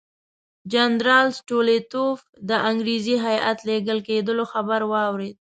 [0.73, 2.19] جنرال سټولیتوف
[2.49, 5.35] د انګریزي هیات لېږل کېدلو خبر واورېد.